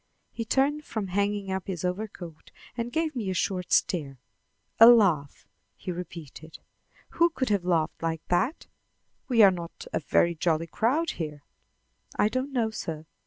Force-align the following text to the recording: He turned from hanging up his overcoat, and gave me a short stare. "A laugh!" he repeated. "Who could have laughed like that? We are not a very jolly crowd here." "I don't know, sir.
He 0.31 0.45
turned 0.45 0.83
from 0.83 1.09
hanging 1.09 1.51
up 1.51 1.67
his 1.67 1.85
overcoat, 1.85 2.49
and 2.75 2.91
gave 2.91 3.15
me 3.15 3.29
a 3.29 3.35
short 3.35 3.71
stare. 3.71 4.17
"A 4.79 4.87
laugh!" 4.87 5.45
he 5.77 5.91
repeated. 5.91 6.57
"Who 7.09 7.29
could 7.29 7.49
have 7.49 7.65
laughed 7.65 8.01
like 8.01 8.25
that? 8.29 8.65
We 9.27 9.43
are 9.43 9.51
not 9.51 9.85
a 9.93 9.99
very 9.99 10.33
jolly 10.33 10.65
crowd 10.65 11.11
here." 11.21 11.43
"I 12.15 12.29
don't 12.29 12.51
know, 12.51 12.71
sir. 12.71 13.05